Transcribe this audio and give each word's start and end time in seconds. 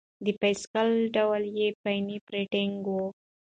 د 0.25 0.27
بایسکل 0.39 0.89
ډول 1.15 1.43
یې 1.57 1.67
پیني 1.83 2.17
فارټېنګ 2.25 2.77
و. 2.93 2.97